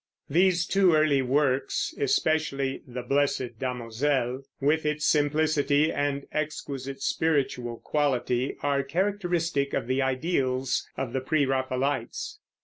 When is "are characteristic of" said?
8.63-9.85